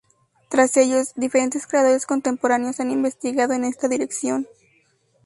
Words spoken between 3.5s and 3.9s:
en esta